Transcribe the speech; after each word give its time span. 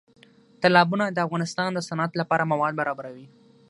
تالابونه 0.61 1.05
د 1.07 1.17
افغانستان 1.27 1.69
د 1.73 1.79
صنعت 1.87 2.11
لپاره 2.21 2.49
مواد 2.51 2.73
برابروي. 2.81 3.25